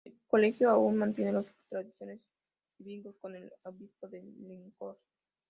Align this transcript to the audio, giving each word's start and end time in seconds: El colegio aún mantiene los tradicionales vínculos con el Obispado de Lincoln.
El 0.03 0.17
colegio 0.25 0.71
aún 0.71 0.97
mantiene 0.97 1.31
los 1.31 1.45
tradicionales 1.69 2.21
vínculos 2.79 3.17
con 3.21 3.35
el 3.35 3.53
Obispado 3.63 4.11
de 4.13 4.23
Lincoln. 4.23 4.97